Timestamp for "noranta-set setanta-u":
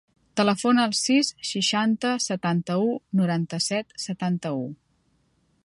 3.21-4.65